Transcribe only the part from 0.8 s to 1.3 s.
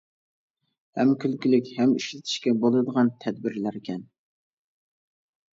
ھەم